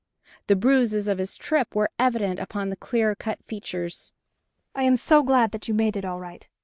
The 0.47 0.55
bruises 0.55 1.07
of 1.07 1.19
his 1.19 1.37
trip 1.37 1.75
were 1.75 1.91
evident 1.99 2.39
upon 2.39 2.69
the 2.69 2.75
clear 2.75 3.13
cut 3.13 3.37
features. 3.45 4.13
"I 4.73 4.81
am 4.81 4.95
so 4.95 5.21
glad 5.21 5.51
that 5.51 5.67
you 5.67 5.75
made 5.75 5.95
it 5.95 6.05
all 6.05 6.19
right. 6.19 6.49